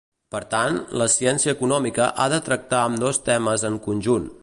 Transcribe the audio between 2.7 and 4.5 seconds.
ambdós temes en conjunt.